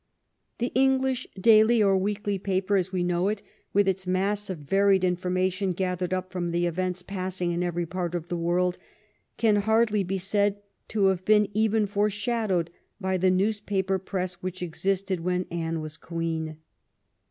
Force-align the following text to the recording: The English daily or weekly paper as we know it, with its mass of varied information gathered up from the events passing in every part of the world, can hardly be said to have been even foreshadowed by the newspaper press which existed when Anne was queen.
The 0.57 0.71
English 0.73 1.27
daily 1.39 1.83
or 1.83 1.95
weekly 1.95 2.39
paper 2.39 2.75
as 2.75 2.91
we 2.91 3.03
know 3.03 3.27
it, 3.27 3.43
with 3.71 3.87
its 3.87 4.07
mass 4.07 4.49
of 4.49 4.57
varied 4.57 5.03
information 5.03 5.73
gathered 5.73 6.11
up 6.11 6.31
from 6.31 6.49
the 6.49 6.65
events 6.65 7.03
passing 7.03 7.51
in 7.51 7.61
every 7.61 7.85
part 7.85 8.15
of 8.15 8.27
the 8.27 8.35
world, 8.35 8.79
can 9.37 9.57
hardly 9.57 10.03
be 10.03 10.17
said 10.17 10.59
to 10.87 11.05
have 11.09 11.23
been 11.23 11.49
even 11.53 11.85
foreshadowed 11.85 12.71
by 12.99 13.15
the 13.15 13.29
newspaper 13.29 13.99
press 13.99 14.41
which 14.41 14.63
existed 14.63 15.19
when 15.19 15.45
Anne 15.51 15.81
was 15.81 15.97
queen. 15.97 16.57